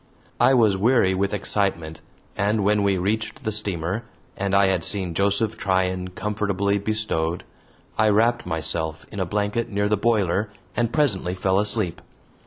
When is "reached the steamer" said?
2.97-4.03